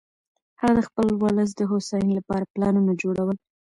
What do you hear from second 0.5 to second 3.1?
هغه د خپل ولس د هوساینې لپاره پلانونه